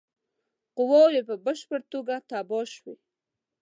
قواوي 0.75 1.21
په 1.29 1.35
بشپړه 1.45 1.81
توګه 1.93 2.15
تباه 2.29 2.65
شوې. 2.75 2.95